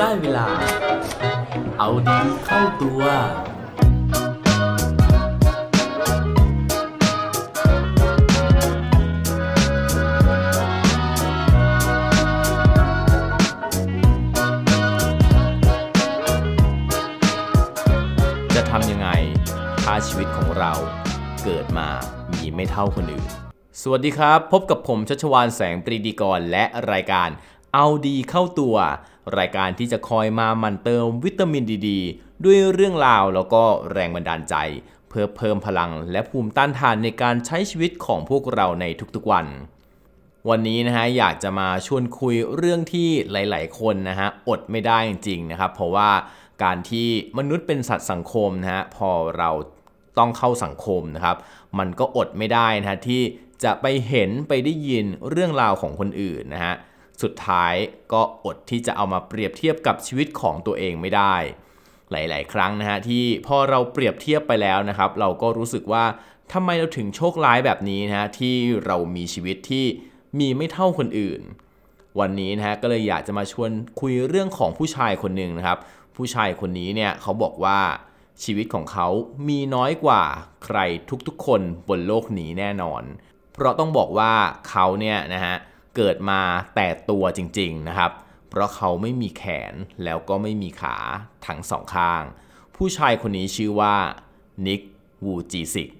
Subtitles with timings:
[0.00, 0.46] ได้เวลา
[1.78, 3.02] เอาดีเข้าตัว
[18.54, 19.08] จะทำยังไง
[19.82, 20.72] ถ้าชีวิตของเรา
[21.44, 21.88] เกิดมา
[22.32, 23.26] มีไม่เท่าคนอื่น
[23.80, 27.30] สวัสดีครับ พบกับผมชัชวานแสงปรีดีกรและรายการ
[27.74, 28.76] เอาดีเข้าตัว
[29.38, 31.88] รายการที่จะคอยมามันเติมวิตามินดีด
[32.44, 33.62] ด้วยเรื่องราวแล้วก็
[33.92, 34.54] แรงบันดาลใจ
[35.08, 39.46] เพื่อเพิ่มพลังและภูมิต้านทานในการใช้ชีวิตของพวกเราในทุกๆวัน
[40.48, 46.10] วันนี้นะฮะอยากจะมาชวนคุยเรื่องที่หลาย ๆ คนนะฮะอดไม่ได้จริงๆนะครับ เพราะว่า
[46.64, 49.50] การที่มนุษย์เป็นสัตว์สังคมนะฮะพอเรา
[50.18, 51.36] ต้องเข้าสังคมนะครับ
[51.78, 53.22] มันก็อดไม่ได้นะฮะที่
[53.64, 56.74] จะไปเห็นไปได้ยินเรื่องราวของคนอื่นนะฮะ
[57.22, 57.74] สุดท้าย
[58.12, 61.36] ก็อดที่จะเอามาเปรียบเทียบกับชีวิตของตัวเองไม่ได้
[62.10, 66.04] หลาย ๆ ครั้งนะฮะที่พอเราเปรียบเทียบไปแล้วนะครับ เราก็รู้สึกว่า
[66.52, 68.54] ทำไมเราถึงโชคร้ายแบบนี้นะฮะที่
[68.86, 69.84] เรามีชีวิตที่
[70.38, 71.40] มีไม่เท่าคนอื่น
[72.20, 75.78] วันนี้นะฮะก็เลยอยากจะมาชวนคุยเรื่องของผู้ชายคนหนึ่งนะครับ
[76.16, 77.78] ผู้ชายคนนี้เนี่ยเขาบอกว่า
[78.42, 79.08] ชีวิตของเขา
[79.48, 80.22] มีน้อยกว่า
[80.64, 80.78] ใคร
[81.26, 83.02] ทุกๆคนบนโลกนี้แน่นอน
[83.52, 84.32] เพราะต้องบอกว่า
[84.68, 86.40] เขาเนี่ยนะฮะเกิดมา
[86.76, 88.12] แต่ตัวจริงๆนะครับ
[88.50, 90.96] เพราะเขาไม่มีแขนแล้วก็ไม่มีขา
[91.46, 92.22] ทั้งสองข้าง
[92.76, 93.94] ผู้ชายคนนี้ชื่อว่า
[94.66, 94.80] นิก
[95.24, 95.90] วูจีซิก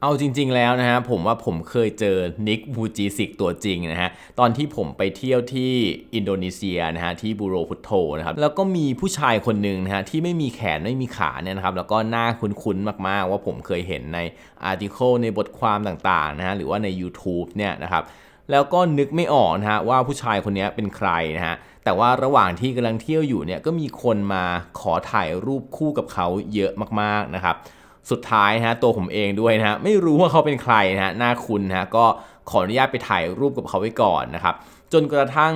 [0.00, 2.16] เอาจริง ๆ แล้วนะฮะผมว่าผมเคยเจอ
[2.48, 5.72] นิกวูจีซิกตัวจริงนะฮะตอนที่ผมไปเที่ยวที่
[6.14, 14.18] อินโดนีเซียนะฮะที่บุโรพุทโธนะครับแล้วก็มีผู้ชายคนหนึ่งนะฮะที่ไม่มีแขนไม่มีขาเนี่ยนะครับแล้วก็หน้าคุ้นๆมากๆ ว่าผมเคยเห็นใน
[14.64, 18.02] อาร์ติเคิลในบทความต่างๆนะฮะหรือว่าใน YouTube เนี่ยนะครับ
[18.50, 24.44] แล้วก็นึกไม่ออกนะฮะว่าผู้ชายคนนี้เป็นใครนะฮะแต่ว่าระหว่างที่กำลังเที่ยวอยู่เนี่ยก็มีคนมา
[24.80, 27.56] ขอถ่ายรูปคู่กับเขาเยอะมากๆนะครับ
[28.10, 32.04] สุดท้ายนะฮะตัวผมเองด้วยนะฮะไม่รู้ว่าเขาเป็นใครนะฮะหน้าคุณนะฮะก็
[32.50, 34.54] ขออนุญาตไปถ่ายรูปกับเขาไว้ก่อนนะครับ
[34.92, 35.54] จนกระทั่ง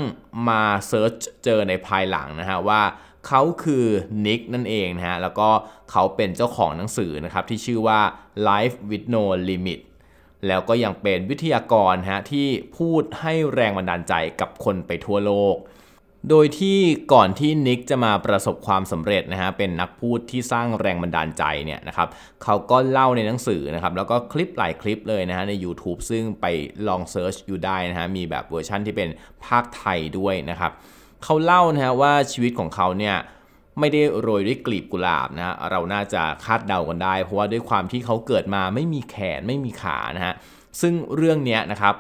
[0.49, 1.15] มา search
[1.45, 2.83] เจอในภายหลังนะฮะว่า
[3.27, 3.87] เขาคือ
[4.27, 5.49] นิกนั่นเองนะฮะแล้วก็
[5.91, 8.01] เขาเป็นเจ้าของหนังสือนะครับที่ชื่อว่า
[8.49, 9.81] Life with No Limit
[10.47, 15.57] แล้วก็ยังเป็นวิทยากรฮะที่พูดให้แรงบันดาลใจกับคนไปทั่วโลก
[16.31, 16.79] โดยที่
[17.13, 22.09] ก่อนที่นิกจะมาประสบความสำเร็จนะฮะเป็นนักพูดที่สร้างแรงบันดาลใจเนี่ยนะครับ
[22.43, 26.47] เขาก็เล่าในหนังสือนะครับแล้วก็คลิปหลายคลิปเลยนะฮะใน YouTube ซึ่งไป
[26.89, 29.09] ลอง search ดูได้นะฮะมีแบบเวอร์ชั่นที่เป็น
[29.47, 30.73] พากย์ไทยด้วยนะครับ
[31.25, 33.17] เขาเล่านะฮะว่าชีวิตของเขาเนี่ย
[33.79, 40.35] ไม่ได้โรยด้วยกลีบกุหลาบนะฮะเราน่าจะคาดเดากันได้ เพราะว่าด้วยความที่เขาเกิดมาไม่มีแขนไม่มีขานะฮะ
[40.81, 41.95] ซึ่งเรื่องนี้นะครับ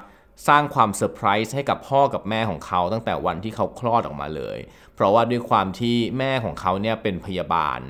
[0.49, 4.59] สร้างความเซอร์ไพรส์ให้กับพ่อกับแม่ของเขาตั้งแต่วันที่เขาคลอดออกมาเลย
[4.95, 7.81] เพราะว่าด้วยความที่แม่ของเขาเนี่ยเป็นพยาบาล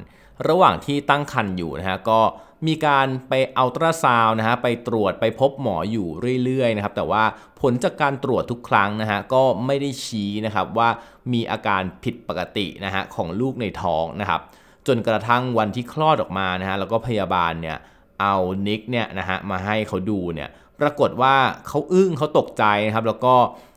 [0.49, 2.21] ระหว่างที่ตั้งครรภ์อยู่นะฮะก็
[2.67, 6.07] มีการไปอัลตราซาวด์นะฮะไปตรวจไปพบหมออยู่
[6.45, 7.25] เรื่อยๆนะครับแต่ว่า
[7.61, 10.89] ผลจากการตรวจทุกครั้งนะฮะก็ไม่ได้ชี้นะครับว่า
[11.33, 14.41] มีอาการผิดปกตินะฮะของลูกในท้องนะครับ
[14.87, 17.77] จนกระทั่งวันที่คลอดออกมานะฮะแล้วก็พยาบาลเนี่ย
[18.21, 18.35] เอา
[18.67, 20.49] นิกเนี่ยนะฮะมาให้เขาดูเนี่ย
[20.81, 21.35] ปรากฏว่า
[21.69, 23.35] เขาอึ้งเขาตกใจนะครับแล้วก็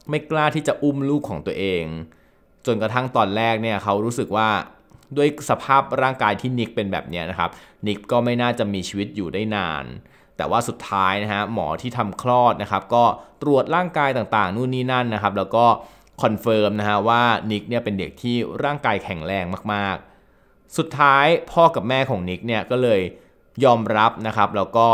[0.10, 1.84] ไม่กล้าที่จะอุ้มลูกของตัวเอง
[2.66, 4.50] จนกระทั่งตอนแรกเนี่ยเขารู้สึกว่า
[5.18, 7.50] ด้วยสภาพร่างกายที่นิกเป็นแบบนี้นะครับ
[7.88, 9.86] นิกก็ไม่น่าจะมีชีวิตอยู่ได้นาน
[10.38, 13.04] แต่ว่าสุดท้ายนะฮะหมอที่ทำคลอดนะครับ ก็
[13.42, 15.66] ตรวจร่างกายต่างๆ นู่นนี่นั่นนะครับ แล้วก็
[16.22, 23.02] confirm นะฮะว่านิกเนี่ยเป็นเด็กที่ร่างกายแข็งแรงมากๆ สุดท้ายพ่อกับแม่ของนิกเนี่ยก็เลย
[23.64, 24.90] ยอมรับนะครับ แล้วก็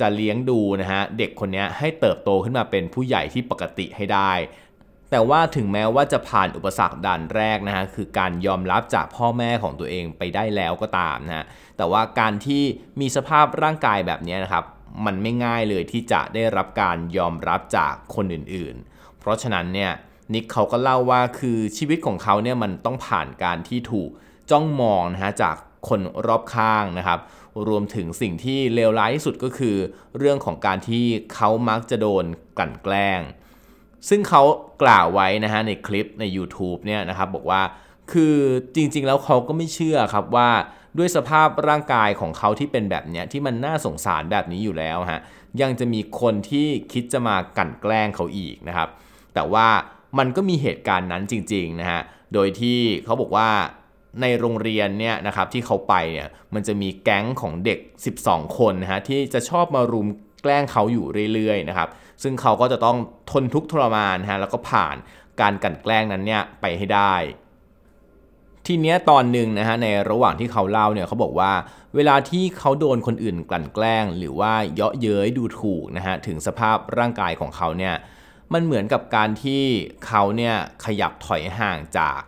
[0.00, 4.32] จะเลี้ยงดูนะฮะเด็กคนนี้ให้เติบโตขึ้นมาเป็นผู้ใหญ่ที่ปกติให้ได้
[5.10, 11.44] แต่ว่าถึงแม้ว่าจะผ่านอุปสรรคด่านแรกนะฮะคือการยอมรับจากพ่อแม่ของตัวเองไปได้แล้วก็ตามนะฮะ
[11.76, 12.62] แต่ว่าการที่
[13.00, 14.64] มีสภาพร่างกายแบบนี้นะครับ
[15.06, 19.92] มันไม่ง่ายเลยที่จะได้รับการยอมรับจากคนอื่นๆ เพราะฉะนั้นเนี่ย
[20.32, 24.10] นิกเขาก็เล่าว่าคือชีวิตของเขาเนี่ยมันต้องผ่านการที่ถูก
[24.50, 25.56] จ้องมองนะฮะจาก
[25.88, 27.20] คนรอบข้างนะครับ
[27.68, 29.76] รวมถึงสิ่งที่เลวร้ายที่สุดก็คือ
[30.18, 31.04] เรื่องของการที่
[31.34, 32.24] เขามักจะโดน
[32.58, 33.20] กลั่นแกล้ง
[34.08, 34.42] ซึ่งเขา
[34.82, 37.62] กล่าวไว้นะฮะในคลิปใน YouTube เนี่ยนะครับบอกว่า
[38.12, 38.36] คือ
[38.74, 40.48] จริงๆแล้วเขาก็ไม่เชื่อครับว่า
[40.98, 45.20] ด้วยสภาพร่างกายของเขาที่เป็นแบบเนี้ยที่มันน่าสงสารแบบนี้อยู่แล้วฮะ
[45.60, 48.88] ยังจะมีคนที่คิดจะมากั่นแกล้งเขาอีกนะครับ
[49.34, 49.68] แต่ว่า
[50.18, 52.00] มันก็มีเหตุการณ์นั้นจริงๆนะฮะ
[52.34, 53.50] โดยที่เขาบอกว่า
[54.20, 57.78] ในโรงเรียนเนี่ยนะครับที่เขาไปเนี่ยมันจะมีแก๊งของเด็ก
[58.18, 60.08] 12 คนนะฮะที่จะชอบมารุม
[60.42, 61.88] แกล้งเขาอยู่เรื่อยๆนะครับ
[62.22, 62.96] ซึ่งเขาก็จะต้อง
[63.30, 64.96] ทนทุกข์ทรมานฮะแล้วก็ผ่าน
[65.40, 67.14] การกลั่นแกล้งนั้นเนี่ยไปให้ได้
[68.66, 71.52] ทีเนี้ยตอนหนึ่งนะฮะในระหว่างที่เขาเล่าเนี่ยเขาบอกว่า
[71.96, 77.94] เวลาที่เขาโดนคนอื่นกลั่นแกล้ง หรือว่าเยาะเย้ยดูถูกนะฮะถึงสภาพร่างกายของเขาเนี่ย
[78.52, 79.62] มันเหมือนกับการที่
[80.06, 80.54] เขาเนี่ย
[80.84, 82.20] ขยับถอยห่างจาก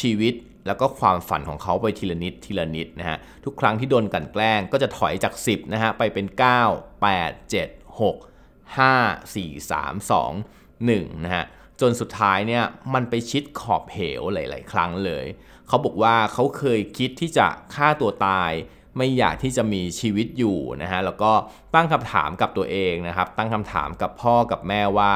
[0.00, 0.34] ชีวิต
[0.66, 6.26] แล้วก็ความฝันของเขาไปทีละนิดทีละนิดนะฮะทุกครั้งที่โดนกลั่นแกล้งก็จะถอยจาก 10นะฮะไปเป็น
[6.64, 8.35] 9 8 7 6
[8.74, 11.44] 5 4 3 2 1นะฮะ
[11.80, 12.64] จนสุดท้ายเนี่ย
[12.94, 15.26] มันไปชิดขอบเหวหลาย ๆ ครั้งเลย
[15.68, 18.52] เขาบอกว่าเขาเคยคิดที่จะฆ่าตัวตาย
[18.96, 21.32] ไม่อยากที่จะมีชีวิตอยู่นะฮะแล้วก็
[21.74, 25.12] ตั้งคำถามกับตัวเองนะครับ ตั้งคำถามกับพ่อกับแม่ว่า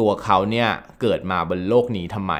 [0.00, 0.68] ตัวเขาเนี่ย
[1.00, 2.34] เกิดมาบนโลกนี้ทำไม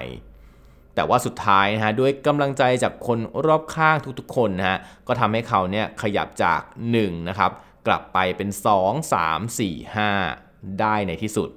[0.95, 6.61] แต่ว่าสุดท้ายนะฮะด้วยกำลังใจจากคนรอบข้างทุกๆ คนนะฮะก็ทำให้เขาเนี่ยขยับจาก
[6.95, 7.51] 1นะครับ
[7.87, 8.51] กลับไปเป็น
[8.81, 9.97] 2 3 4
[10.27, 11.51] 5 ได้ในที่สุด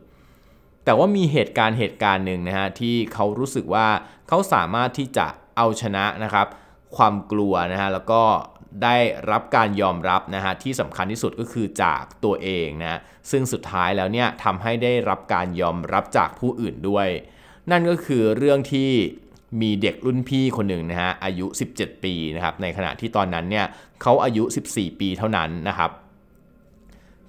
[0.86, 3.88] แต่ว่ามีเหตุการณ์เหตุการณ์หนึ่งนะฮะที่เขารู้สึกว่า
[4.28, 5.28] เขาสามารถที่จะ
[5.58, 6.48] เอาชนะนะครับ
[6.96, 8.22] ความกลัวนะฮะแล้วก็
[8.84, 8.98] ได้
[9.32, 13.00] รับการยอมรับนะฮะที่สำคัญที่สุดก็คือจากตัวเองนะ
[13.32, 17.08] ซึ่งสุดท้ายแล้วเนี่ยทำให้ได้รับการยอมรับจากผู้อื่นด้วย
[17.72, 18.92] นั่นก็คือเรื่องที่
[19.62, 23.66] มีเด็กรุ่นพี่คนหนึ่งนะฮะอายุ 17 ปีนะครับในขณะที่ตอนนั้นเนี่ย
[24.02, 24.44] เขาอายุ
[24.74, 25.92] 14 ปีเท่านั้นนะครับ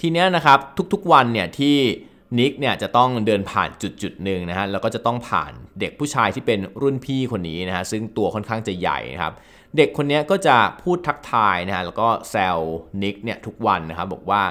[0.00, 0.58] ทีเนี้ยนะครับ
[0.93, 1.76] ทุกๆวันเนี่ยที่
[2.38, 9.35] นิกเนี่ยจะต้องเดินผ่านจุดจุดหนึ่งนะฮะแล้วก็จะต้องผ่านเด็กผู้ชายที่เป็นรุ่นพี่คนนี้นะฮะซึ่งตัวค่อนข้างจะใหญ่นะครับ
[9.76, 12.58] เด็กคนนี้ก็จะพูดทักทายนะฮะแล้วก็แซว
[13.02, 14.43] นิกเนี่ยทุกวันนะครับบอกว่า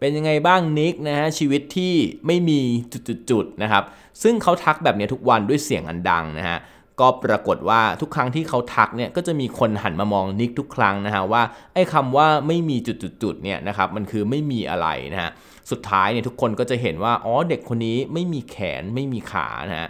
[0.00, 1.94] เป็นยังไงบ้างนิกนะฮะชีวิตที่
[2.26, 2.60] ไม่มี
[3.30, 3.84] จุดๆนะครับ
[4.22, 6.58] ซึ่งเขาทักแบบนี้ทุกวันด้วยเสียงอันดังนะฮะ
[7.00, 11.42] ก็ปรากฏว่าทุกครั้งที่เขาทักเนี่ยก็จะมีคนหันมามองนิกทุกครั้งนะฮะว่า
[11.74, 15.30] ไอ้คำว่าไม่มีจุดๆเนี่ยนะครับมันคือไม่มีอะไรนะฮะ
[15.70, 19.88] สุดท้ายเนี่ยทุกคนก็จะเห็นว่าอ๋อเด็กคนนี้ไม่มีแขนไม่มีขานะฮะ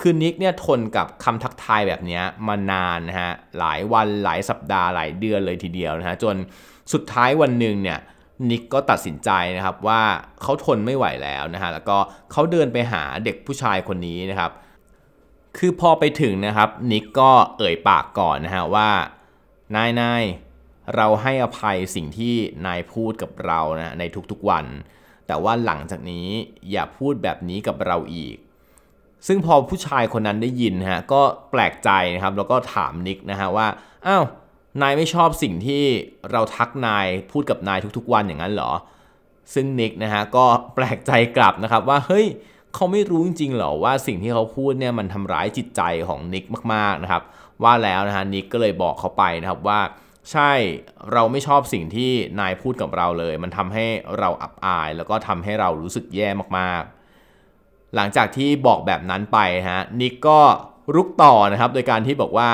[0.00, 6.36] คือนิกเนี่ยทนกับคำทักทายแบบนี้มานานนะฮะหลายวันหลายสัปดาห์หลายเดือนเลยทีเดียวนะฮะจน
[6.92, 7.98] สุดท้ายวันหนึ่งเนี่ย
[8.50, 10.00] นิกก็ตัดสินใจนะครับว่า
[10.42, 11.96] เขาทนไม่ไหวแล้วนะฮะแล้วก็
[12.32, 14.50] เขาเดินไปหาเด็กผู้ชายคนนี้นะครับ
[15.58, 18.90] คือพอไปถึงนะครับ นิกก็เอ่ยปากก่อนนะฮะว่า
[19.76, 20.22] นายนาย
[20.96, 22.34] เราให้อภัยสิ่งที่
[22.66, 24.66] นายพูดกับเรานะในทุกๆวัน
[25.26, 26.26] แต่ว่าหลังจากนี้
[26.70, 28.36] อย่าพูดแบบนี้กับเราอีก
[29.26, 33.66] ซึ่งพอผู้ชายคนนั้นได้ยินฮะก็แปลกใจนะครับ แล้วก็ถามนิกนะฮะว่า
[34.06, 34.24] อ้าว
[34.82, 35.84] นายไม่ชอบสิ่งที่
[36.30, 38.72] เราทักนายพูดกับนายทุกๆวันอย่างนั้นเหรอ
[39.54, 40.44] ซึ่งนิกนะฮะก็
[40.74, 42.26] แปลกใจกลับนะครับว่าเฮ้ย
[42.74, 46.44] เขาไม่รู้จริงๆหรอว่าสิ่งที่เขาพูดเนี่ยมันทำร้ายจิตใจของนิก
[46.74, 47.22] มากๆนะครับ
[47.62, 49.80] ว่าแล้วนะฮะนิกก็เลยบอกเขาไปนะครับว่า
[50.32, 50.52] ใช่
[51.12, 53.86] เราไม่ชอบสิ่งที่นายพูดกับเราเลย มันทำให้
[54.18, 56.28] เราอับอาย แล้วก็ทำให้เรารู้สึกแย่
[56.58, 59.38] มากๆ หลังจากที่บอกแบบนั้นไป
[59.68, 60.40] ฮะนิกก็
[60.94, 62.50] รุกต่อนะครับโดยการที่บอกว่า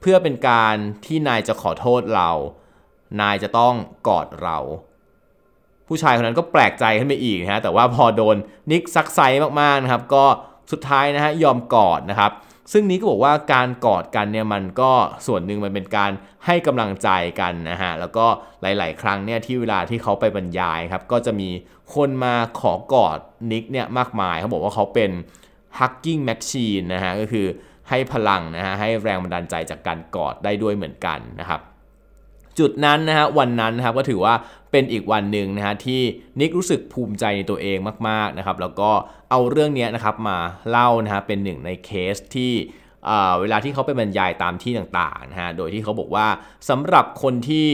[0.00, 2.30] เพื่อเป็นการที่นายจะขอโทษเรา
[3.20, 3.74] นายจะต้อง
[4.08, 4.58] กอดเรา
[5.88, 8.36] ผู้ชายคนนั้นก็แปลกใจขึ้นไปอีกนะฮะแต่ว่าพอโดน
[8.70, 9.20] นิกซักไซ
[9.60, 10.24] มากๆนะครับก็
[10.72, 12.32] สุดท้ายนะฮะยอมกอดนะครับ
[12.72, 14.92] ซึ่งนี้ก็บอกว่าการกอดกันเนี่ยมันก็
[15.26, 16.10] ส่วนหนึ่งมันเป็นการ
[16.46, 17.08] ให้กำลังใจ
[17.40, 18.26] กันนะฮะแล้วก็
[18.62, 21.48] หลาย ๆ ครั้งเนี่ยที่เวลาที่เขาไปบรรยายครับก็จะมี
[21.94, 23.18] คนมาขอกอด
[23.52, 25.10] นิกเนี่ยมากมายเขาบอกว่าเขาเป็น
[25.78, 27.46] hugging machine นะฮะก็คือ
[27.90, 31.60] ให้พลังนะฮะให้แรงบันดาลใจจากการกอดได้ด้วยเหมือนกันนะครับ
[32.58, 34.34] จุดนั้นนะฮะวันนั้นนะครับก็ถือว่า
[34.74, 36.00] เป็นอีกวันหนึ่งนะฮะที่
[36.40, 37.78] นิกรู้สึกภูมิใจในตัวเอง
[38.08, 38.90] มากๆนะครับแล้วก็
[39.30, 40.38] เอาเรื่องนี้นะครับมา
[40.70, 42.52] เล่านะฮะเป็นหนึ่งในเคสที่
[43.40, 46.26] เวลาที่เขาไปบรรยายตามที่ต่างๆนะฮะโดยที่เขาบอกว่า
[46.68, 47.68] สำหรับคนที่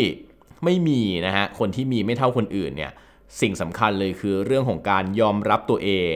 [0.64, 2.92] ไม่มีนะฮะคนที่มีไม่เท่าคนอื่นเนี่ย
[3.40, 6.14] สิ่งสำคัญเลยคือเรื่องของการยอมรับตัวเอง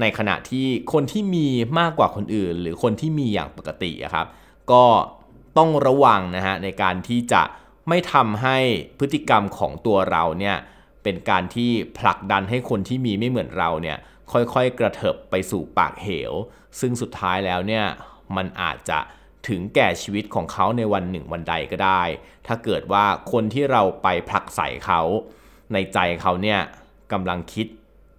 [0.00, 4.26] ในขณะที่คนที่มีมากกว่าคนอื่น หรือคนที่มีอย่างปกติครับ
[4.72, 4.84] ก็
[5.58, 7.42] ต้องระวังนะฮะในการที่จะ
[7.90, 8.58] ไม่ทำให้
[8.98, 10.56] พฤติกรรมของตัวเราเนี่ย
[11.02, 13.98] เป็นการที่ผลักดันให้คนที่มีไม่เหมือนเราเนี่ย
[14.32, 16.32] ค่อยๆ กระเถิบไปสู่ปากเหว
[16.80, 17.84] ซึ่งสุดท้ายแล้วเนี่ย
[18.36, 18.98] มันอาจจะ
[19.48, 22.02] ถึงแก่ชีวิตของเขาในวันหนึ่งวันใดก็ได้
[22.46, 25.00] ถ้าเกิดว่าคนที่เราไปผลักใส่เขา
[25.72, 26.60] ในใจเขาเนี่ย
[27.12, 27.66] กำลังคิด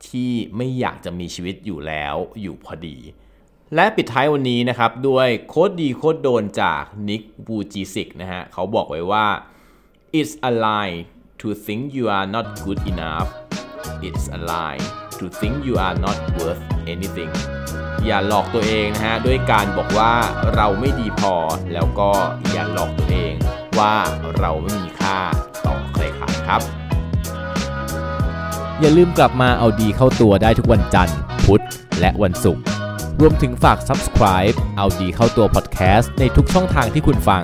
[0.07, 2.97] ที่ไม่อยากจะมีชีวิตอยู่แล้วอยู่พอดี
[3.75, 9.25] และปิดท้ายวันนี้นะครับ ด้วยโค้ดดีโค้ดโดนจากนิกบูจิสิกนะฮะเขาบอกไว้ว่า
[10.13, 11.05] It's a lie
[11.37, 13.29] to think you are not good enough.
[14.03, 14.79] It's a lie
[15.19, 16.61] to think you are not worth
[16.93, 17.31] anything.
[18.05, 20.13] อย่าหลอกตัวเองนะฮะด้วยการบอกว่า
[20.55, 21.35] เราไม่ดีพอ
[21.73, 22.11] แล้วก็
[22.51, 23.33] อย่าหลอกตัวเอง
[23.79, 23.95] ว่า
[24.37, 25.17] เราไม่มีค่า
[25.65, 26.61] ต่อใครๆครับ
[28.79, 31.63] อย่าลืมกลับมาเอาดีเข้าตัวได้ทุกวันจันทร์ พุธ
[31.99, 32.63] และวันศุกร์
[33.21, 37.43] รวมถึงฝาก subscribe เอาดีเข้าตัว podcast ในทุกช่องทางที่คุณฟัง